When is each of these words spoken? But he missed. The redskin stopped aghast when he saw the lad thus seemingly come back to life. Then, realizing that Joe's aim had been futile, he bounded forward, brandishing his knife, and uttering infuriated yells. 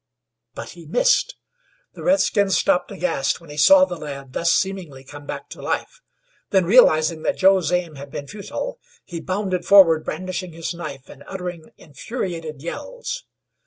But 0.55 0.69
he 0.71 0.87
missed. 0.87 1.35
The 1.93 2.01
redskin 2.01 2.49
stopped 2.49 2.91
aghast 2.91 3.39
when 3.39 3.51
he 3.51 3.57
saw 3.57 3.85
the 3.85 3.97
lad 3.97 4.33
thus 4.33 4.51
seemingly 4.51 5.03
come 5.03 5.27
back 5.27 5.47
to 5.49 5.61
life. 5.61 6.01
Then, 6.49 6.65
realizing 6.65 7.21
that 7.21 7.37
Joe's 7.37 7.71
aim 7.71 7.97
had 7.97 8.09
been 8.09 8.25
futile, 8.25 8.79
he 9.05 9.19
bounded 9.19 9.63
forward, 9.63 10.03
brandishing 10.03 10.53
his 10.53 10.73
knife, 10.73 11.07
and 11.07 11.23
uttering 11.27 11.69
infuriated 11.77 12.63
yells. 12.63 13.25